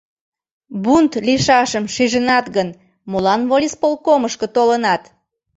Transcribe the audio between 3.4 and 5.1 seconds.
волисполкомышко толынат?